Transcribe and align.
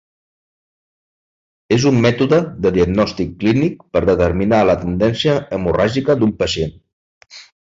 És 1.75 1.85
un 1.89 1.99
mètode 2.05 2.39
de 2.65 2.71
diagnòstic 2.79 3.35
clínic 3.43 3.85
per 3.97 4.03
determinar 4.13 4.63
la 4.71 4.79
tendència 4.87 5.37
hemorràgica 5.59 6.17
d'un 6.25 6.35
pacient. 6.45 6.75